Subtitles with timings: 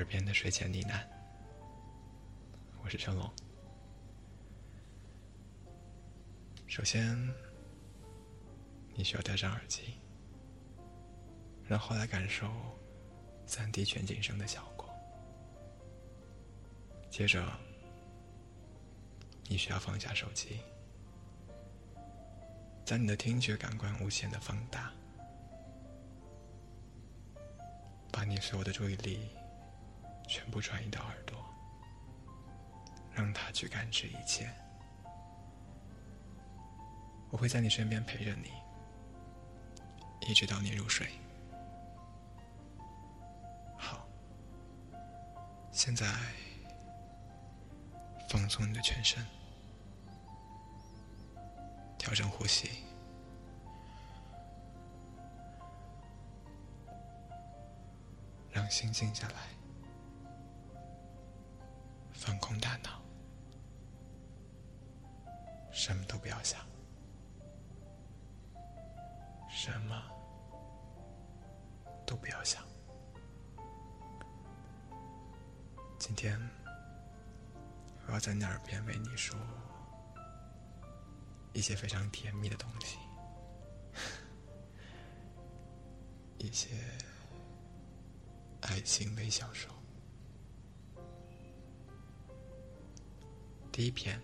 [0.00, 1.06] 耳边的睡前呢喃。
[2.82, 3.30] 我是成龙。
[6.66, 7.14] 首先，
[8.94, 9.98] 你需要戴上耳机，
[11.68, 12.50] 然后来感受
[13.44, 14.88] 三 D 全景声的效果。
[17.10, 17.46] 接着，
[19.48, 20.60] 你需要放下手机，
[22.86, 24.90] 将你的听觉感官无限的放大。
[28.10, 29.28] 把你所有的注意力
[30.30, 31.36] 全部转移到耳朵，
[33.12, 34.48] 让它去感知一切。
[37.30, 38.52] 我会在你身边陪着你，
[40.28, 41.08] 一直到你入睡。
[43.76, 44.06] 好，
[45.72, 46.06] 现在
[48.28, 49.26] 放松你的全身，
[51.98, 52.84] 调整呼吸。
[58.52, 59.34] 让心静下来，
[62.22, 63.00] 放空大脑，
[65.72, 66.60] 什么都不要想，
[69.48, 69.98] 什么
[72.06, 72.62] 都不要想。
[75.98, 76.38] 今天
[78.06, 79.34] 我要在你耳边为你说
[81.54, 82.98] 一些非常甜蜜的东西，
[86.36, 86.68] 一些。
[88.62, 89.74] 爱情微小说，
[93.80, 94.20] 第一篇，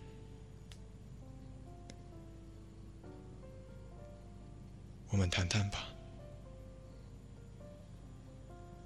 [5.09, 5.79] 我们谈谈吧。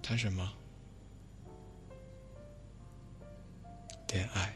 [0.00, 0.48] 谈什么？
[4.12, 4.54] 恋爱。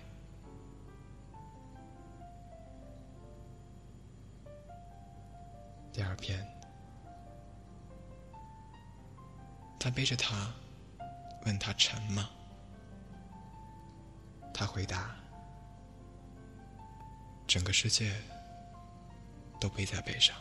[5.93, 6.47] 第二篇，
[9.81, 10.49] 他背着她。
[11.45, 12.31] 问他沉吗？
[14.55, 15.17] 他回答
[17.55, 18.13] ：“整个世界
[19.61, 20.37] 都背在背上。”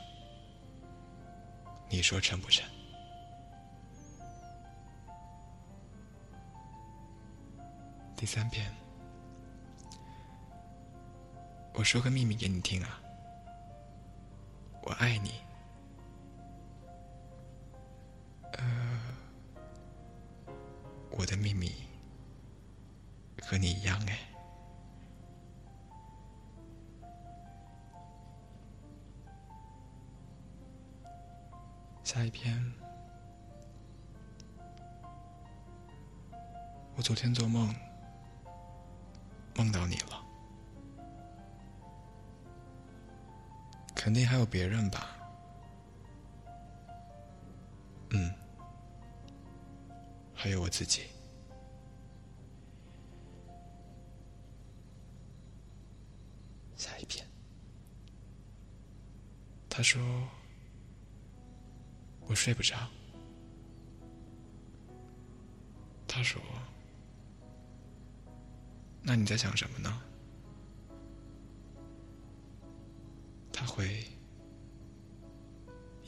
[1.88, 2.68] 你说沉不沉？
[8.16, 8.68] 第三遍，
[11.75, 13.00] 我说个秘密给你听啊，
[14.81, 15.34] 我爱你。
[18.53, 19.00] 呃
[21.12, 21.72] 我的秘密
[23.40, 24.03] 和你一样
[37.23, 37.73] 天做梦
[39.56, 40.22] 梦到你了，
[43.95, 45.16] 肯定还有别人吧？
[48.09, 48.29] 嗯，
[50.33, 51.03] 还有我自己。
[56.75, 57.25] 下一篇，
[59.69, 60.01] 他说
[62.28, 62.75] ：“我睡不着。”
[66.06, 66.41] 他说
[69.03, 70.02] ：“那你在想什么呢？”
[73.53, 74.03] 他会：“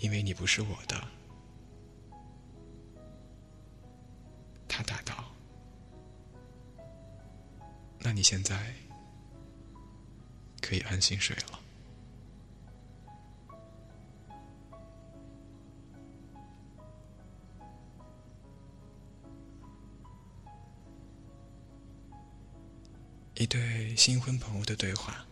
[0.01, 0.95] 因为你不是我的。”
[4.67, 5.25] 他答道
[7.99, 8.73] ：“那你现在？”
[10.65, 11.64] 可以安心睡了。
[23.55, 25.25] 对新婚朋友的对话。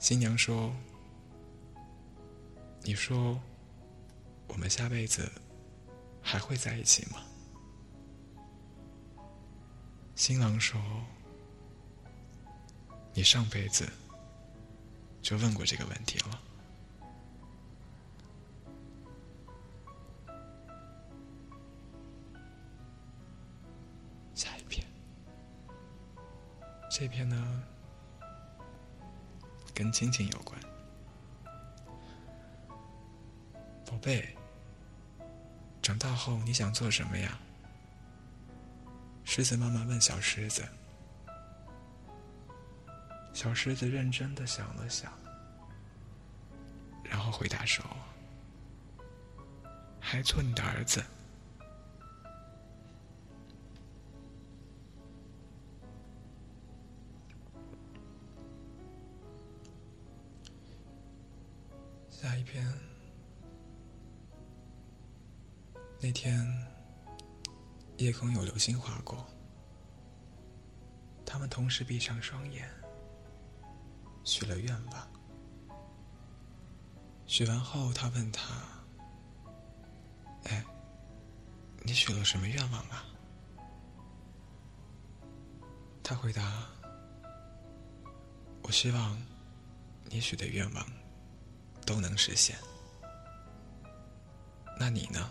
[0.00, 0.74] 新娘说
[2.82, 3.40] ：“你说，
[4.48, 5.30] 我们下辈子
[6.20, 7.22] 还会在一起吗？”
[10.16, 10.82] 新郎说。
[13.14, 13.86] 你上辈子
[15.20, 16.40] 就问过这个问题了。
[27.02, 27.60] 这篇呢
[29.74, 30.56] 跟亲情有关。
[33.84, 34.36] 宝贝，
[35.82, 37.36] 长大后你想做什么呀？
[39.24, 40.62] 狮子妈妈问小狮子。
[43.32, 45.12] 小狮子认真的想了想，
[47.02, 47.84] 然后回答说
[49.98, 51.04] ：“还做你的儿子。”
[62.22, 62.64] 下一篇，
[66.00, 66.46] 那天
[67.96, 69.26] 夜空有流星划过，
[71.26, 72.70] 他们同时闭上双眼，
[74.22, 75.08] 许了愿望。
[77.26, 78.54] 许完后，他问他
[80.46, 80.64] ：“哎，
[81.82, 83.04] 你许了什么愿望啊？”
[86.04, 86.68] 他回答
[88.62, 89.20] ：“我希望
[90.04, 90.86] 你许的愿望
[91.86, 92.56] 都能实现。
[94.78, 95.30] 那你呢？”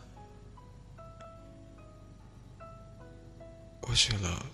[3.83, 4.45] 我许了，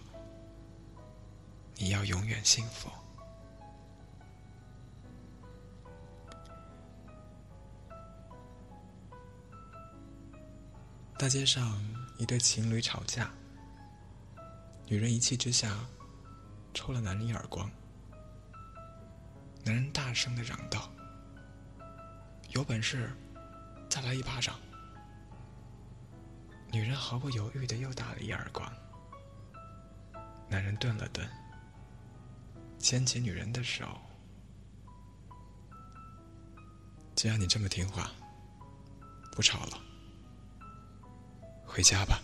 [1.76, 2.90] 你要永远幸福。
[11.20, 11.80] 大街上，
[12.18, 13.30] 一对情侣吵架，
[14.88, 15.78] 女人一气之下
[16.74, 17.70] 抽了男人一耳光，
[19.64, 20.90] 男人大声的嚷道
[22.58, 23.16] ：“有本事
[23.88, 24.56] 再来一巴掌！”
[26.74, 28.68] 女人毫不犹豫的又打了一耳光。
[30.50, 31.30] 男人顿了顿，
[32.80, 33.86] 牵起女人的手。
[37.14, 38.10] 既然你这么听话，
[39.34, 39.78] 不吵了，
[41.64, 42.20] 回家吧。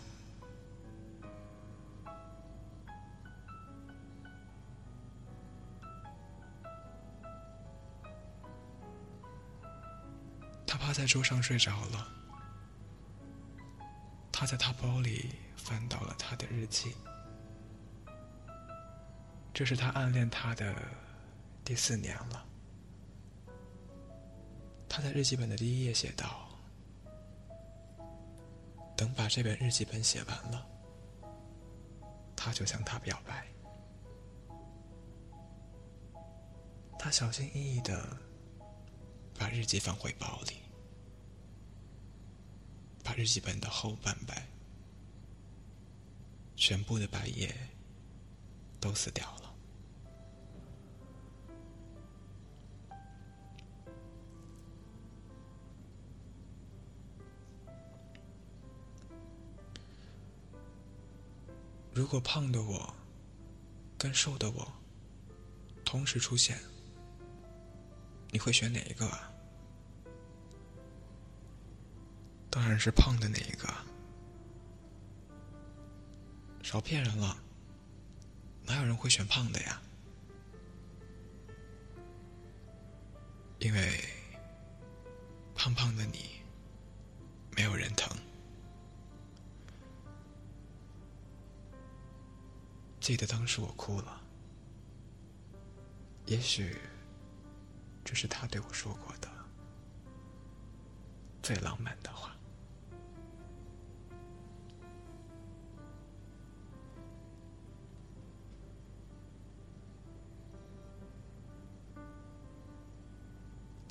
[10.94, 12.08] 他在桌上睡着了。
[14.32, 16.94] 他在他包里翻到了他的日记。
[19.56, 20.76] 这是他暗恋她的
[21.66, 22.46] 第四年了。
[24.88, 26.48] 他在日记本的第一页写道
[28.96, 30.64] ：“等把这本日记本写完了，
[32.36, 33.48] 他就向她表白。”
[37.00, 38.16] 他小心翼翼的
[39.40, 40.63] 把日记放回包里，
[43.04, 44.48] 把日记本的后半白，
[46.56, 47.54] 全部的白页
[48.80, 49.54] 都撕掉了。
[61.94, 62.96] 如果胖的我
[63.98, 64.74] 跟瘦的我
[65.84, 66.58] 同时出现，
[68.32, 69.33] 你会选哪一个啊？
[72.54, 73.68] 当然是胖的那一个。
[76.62, 77.36] 少骗人了，
[78.64, 79.82] 哪有人会选胖的呀？
[83.58, 84.00] 因为
[85.56, 86.30] 胖胖的你
[87.56, 88.16] 没有人疼。
[93.00, 94.22] 记得当时我哭了，
[96.28, 96.78] 也许
[98.06, 99.28] 这是他对我说过的
[101.42, 102.33] 最浪漫的话。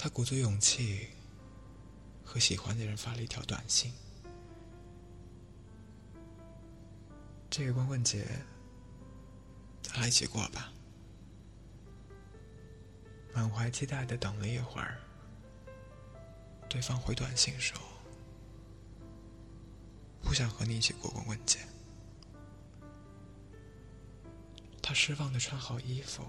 [0.03, 1.11] 他鼓足勇气
[2.25, 3.93] 和喜欢的人发了一条短信
[7.49, 8.27] ：“这个光棍节。”
[9.81, 10.73] 再来一起过吧。
[13.33, 14.99] 满怀期待的等了一会儿，
[16.69, 17.81] 对方回短信说
[20.21, 21.61] ：“不想和你一起过光棍节。”
[24.83, 26.25] 他失望的穿好衣服，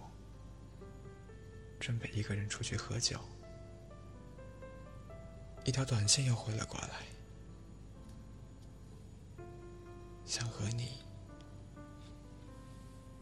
[1.79, 3.19] 准备一个人出去喝酒。
[5.65, 6.89] 一条短信又回了过来，
[10.25, 11.01] 想和你。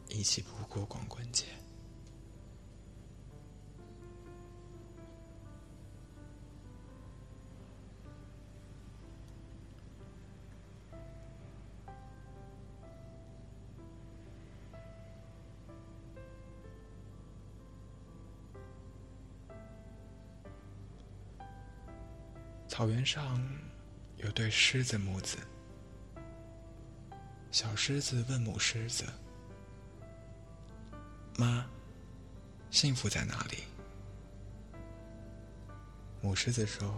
[0.10, 1.46] 一起度过光棍节。
[22.72, 23.38] 草原上
[24.16, 25.38] 有对狮子母子，
[27.52, 29.04] 小狮子问母狮子。
[31.38, 31.68] 妈，
[32.70, 33.66] 幸福在哪里？
[36.22, 36.98] 母狮子说：“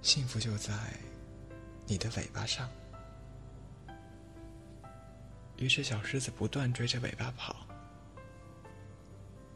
[0.00, 0.72] 幸福就在
[1.84, 2.66] 你的尾巴上。”
[5.58, 7.66] 于是小狮子不断追着尾巴跑，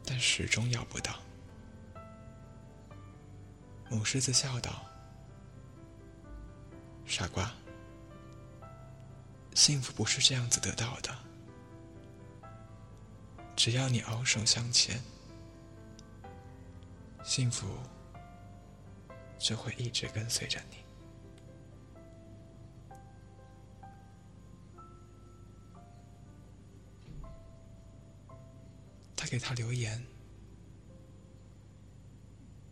[0.05, 1.19] 但始终要不到。
[3.89, 4.85] 母狮子笑道。
[7.05, 7.51] 傻瓜。
[9.55, 11.15] 幸福不是这样子得到的。
[13.55, 15.01] 只要你昂首向前。
[17.23, 17.67] 幸福。
[19.39, 20.77] 就会一直跟随着你。
[29.15, 30.05] 他给他留言。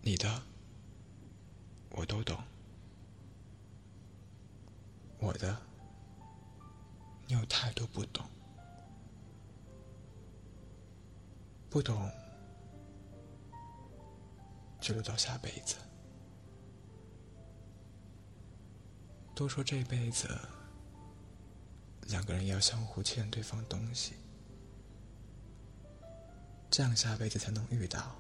[0.02, 0.57] 你的。
[2.00, 2.38] 我都懂；
[5.20, 5.58] 我的，
[7.26, 8.24] 你有太多不懂。
[11.72, 12.08] 不懂，
[14.80, 15.76] 就留到下辈子。
[19.34, 20.30] 都说这辈子，
[22.10, 24.14] 两个人要相互欠对方东西，
[26.70, 28.16] 这样下辈子才能遇到。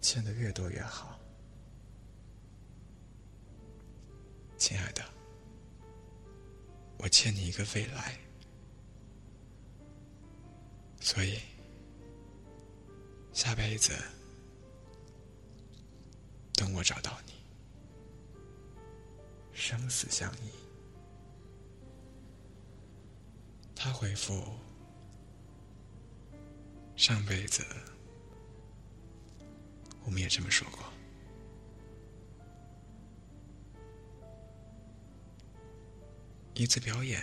[0.00, 1.18] 欠的越多越好，
[4.66, 5.04] 亲爱的，
[6.98, 8.18] 我欠你一个未来。
[11.00, 11.38] 所以，
[13.32, 13.92] 下辈子
[16.54, 17.32] 等我找到你，
[19.52, 20.50] 生死相依。
[23.72, 24.42] 他回复：
[26.96, 27.64] 上辈子
[30.02, 30.95] 我们也这么说过。
[36.56, 37.22] 一次表演。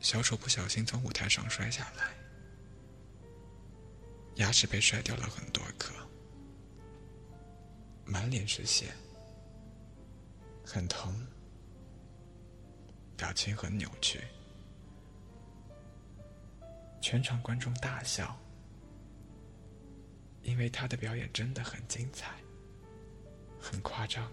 [0.00, 2.14] 小丑不小心从舞台上摔下来，
[4.36, 5.94] 牙齿被摔掉了很多颗，
[8.04, 8.92] 满脸是血，
[10.64, 11.26] 很疼，
[13.16, 14.20] 表情很扭曲。
[17.00, 18.36] 全场观众大笑，
[20.42, 22.34] 因为他的表演真的很精彩，
[23.60, 24.28] 很夸张，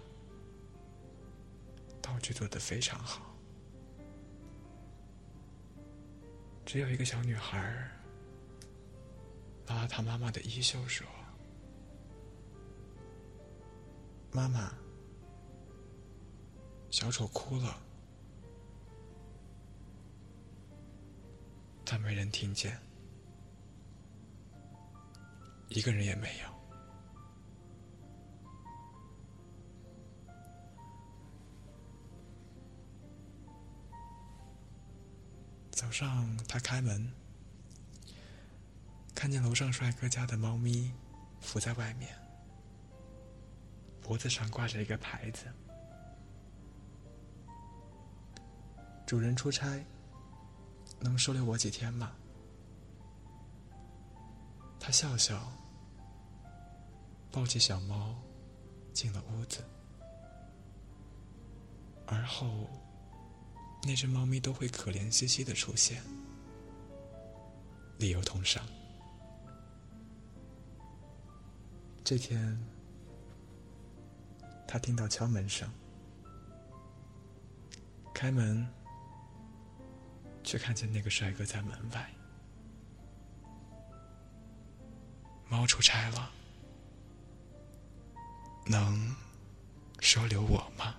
[2.04, 3.34] 道具做的非常好。
[6.66, 7.90] 只有一个小女孩
[9.66, 11.06] 拉她妈妈的衣袖说
[14.30, 14.70] ：“妈妈，
[16.90, 17.80] 小丑哭了。”
[21.86, 22.78] 但没人听见，
[25.68, 26.53] 一个人也没有。
[35.94, 37.08] 上，他开门，
[39.14, 40.92] 看见楼上帅哥家的猫咪
[41.40, 42.12] 伏在外面，
[44.02, 45.46] 脖子上挂着一个牌子
[49.06, 49.86] ：“主人出差，
[50.98, 52.10] 能收留我几天吗？”
[54.80, 55.48] 他笑笑，
[57.30, 58.20] 抱起小猫，
[58.92, 59.64] 进了屋子，
[62.04, 62.68] 而后。
[63.86, 66.02] 那只猫咪都会可怜兮兮的出现，
[67.98, 68.64] 理由同上。
[72.02, 72.58] 这天，
[74.66, 75.70] 他听到敲门声，
[78.14, 78.66] 开门，
[80.42, 82.10] 却看见那个帅哥在门外。
[85.46, 86.30] 猫出差了，
[88.66, 89.14] 能
[90.00, 90.94] 收留我吗？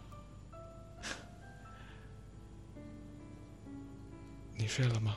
[4.65, 5.15] 你睡了吗？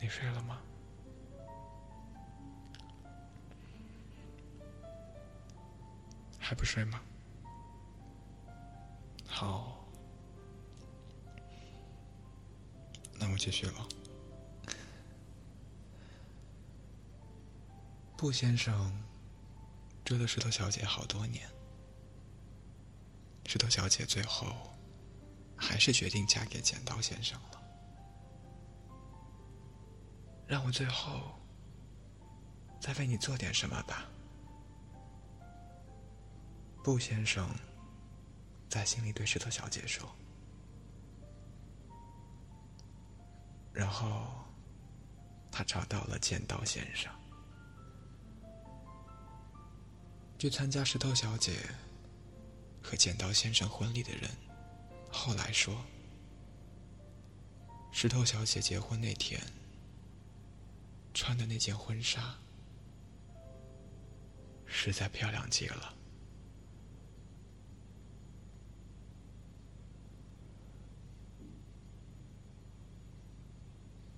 [0.00, 0.60] 你睡了吗？
[6.40, 7.00] 还不睡吗？
[9.24, 9.86] 好，
[13.20, 13.88] 那我继续了。
[18.16, 19.00] 布先生
[20.04, 21.48] 追了石头小姐好多年，
[23.46, 24.73] 石头小姐最后。
[25.56, 27.60] 还是决定嫁给剪刀先生了。
[30.46, 31.38] 让我最后
[32.80, 34.04] 再为你做点什么吧，
[36.82, 37.48] 布先生
[38.68, 40.06] 在心里对石头小姐说。
[43.72, 44.26] 然后
[45.50, 47.10] 他找到了剪刀先生，
[50.38, 51.52] 去参加石头小姐
[52.82, 54.30] 和剪刀先生婚礼的人。
[55.16, 55.82] 后来说，
[57.92, 59.40] 石头小姐结婚那天
[61.14, 62.34] 穿的那件婚纱
[64.66, 65.94] 实在漂亮极了。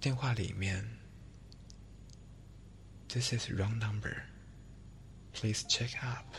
[0.00, 0.99] 电话里面
[3.07, 4.23] ，This is wrong number.
[5.33, 6.35] Please check up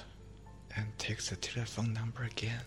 [0.71, 2.63] and take the telephone number again.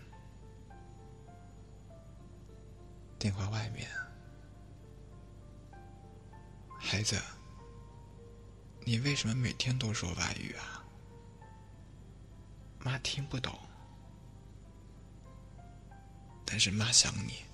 [3.21, 3.87] 电话外面。
[6.79, 7.21] 孩子。
[8.83, 10.83] 你为什么每天都说外语啊？
[12.79, 13.55] 妈听不懂。
[16.43, 17.45] 但是妈想你。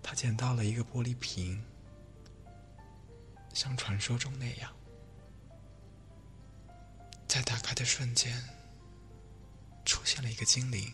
[0.00, 1.60] 他捡到了一个玻璃瓶。
[3.52, 4.72] 像传说中那样。
[7.26, 8.63] 在打开的瞬间。
[10.04, 10.92] 出现了一个精灵。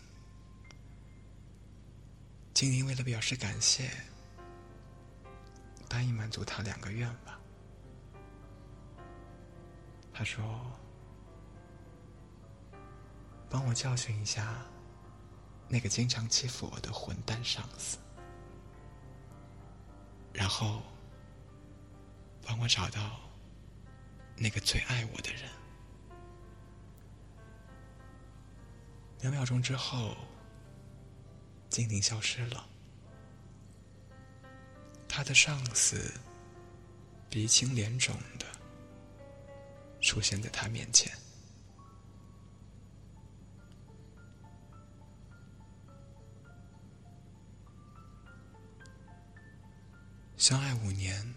[2.53, 3.91] 精灵为了表示感谢，
[5.89, 7.41] 答应满足他两个愿望。
[10.13, 10.65] 他说
[13.51, 14.65] ：“帮我教训一下
[15.67, 17.97] 那个经常欺负我的混蛋上司，
[20.31, 20.81] 然后
[22.45, 23.19] 帮我找到
[24.37, 25.51] 那个最爱我的人。”
[29.21, 30.15] 两秒钟之后。
[31.69, 32.67] 精灵消失了，
[35.07, 36.13] 他的上司
[37.29, 38.45] 鼻青脸肿的
[40.01, 41.17] 出现在他面前。
[50.35, 51.33] 相爱五年，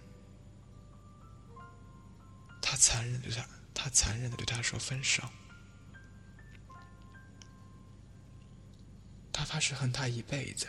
[2.60, 5.22] 他残忍的对他，他残忍的对他说分手。
[9.44, 10.66] 他发誓恨他一辈子。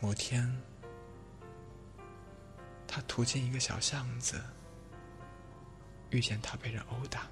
[0.00, 0.60] 某天，
[2.84, 4.42] 他途经一个小巷子，
[6.10, 7.28] 遇见他被人殴打，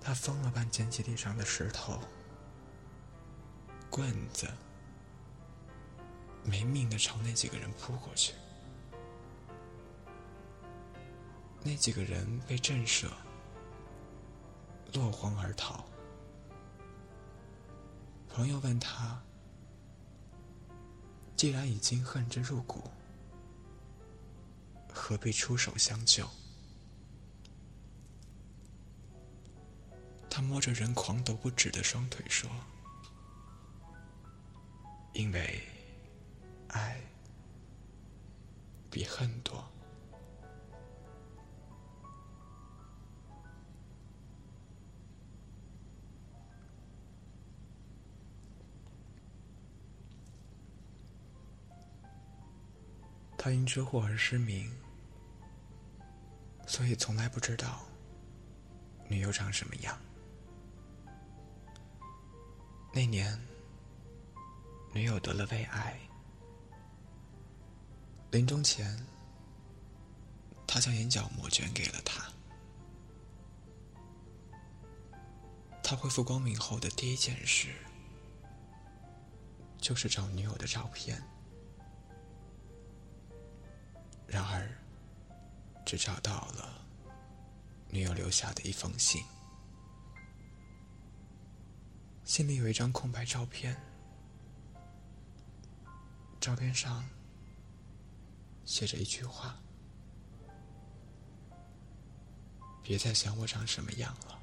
[0.00, 2.02] 他疯了般捡起地上的石头、
[3.88, 4.48] 棍子，
[6.42, 8.34] 没命的朝那几个人扑过去。
[11.62, 13.06] 那几个人被震慑。
[14.92, 15.84] 落荒而逃。
[18.28, 19.20] 朋友问他
[21.36, 22.90] ：“既然已经恨之入骨，
[24.92, 26.28] 何必出手相救？”
[30.30, 32.48] 他摸着人狂抖不止的双腿说
[35.14, 35.60] ：“因为
[36.68, 37.00] 爱
[38.90, 39.64] 比恨多。”
[53.48, 54.70] 他因车祸而失明，
[56.66, 57.80] 所以从来不知道
[59.08, 59.98] 女友长什么样。
[62.92, 63.40] 那年，
[64.92, 65.98] 女友得了胃癌，
[68.32, 69.02] 临终前，
[70.66, 72.22] 他将眼角膜捐给了他。
[75.82, 77.68] 他恢复光明后的第一件事，
[79.78, 81.18] 就是找女友的照片。
[84.28, 84.68] 然而，
[85.86, 86.86] 只找到了
[87.88, 89.24] 女友留下的一封信。
[92.24, 93.74] 信里有一张空白照片，
[96.38, 97.08] 照片上
[98.66, 99.58] 写着一句话
[102.84, 104.38] ：“别再想我长什么样了，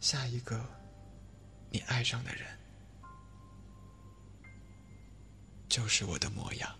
[0.00, 0.66] 下一个
[1.70, 2.58] 你爱上的人
[5.68, 6.74] 就是我的模样。”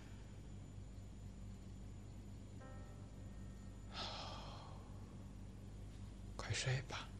[6.45, 7.14] 快睡吧。